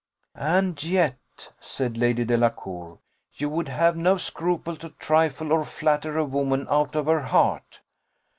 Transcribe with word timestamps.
"And 0.33 0.83
yet," 0.83 1.19
said 1.59 1.95
Lady 1.95 2.25
Delacour, 2.25 2.97
"you 3.35 3.49
would 3.49 3.67
have 3.67 3.95
no 3.95 4.17
scruple 4.17 4.75
to 4.77 4.89
trifle 4.89 5.51
or 5.53 5.63
flatter 5.63 6.17
a 6.17 6.25
woman 6.25 6.65
out 6.71 6.95
of 6.95 7.05
her 7.05 7.21
heart." 7.21 7.81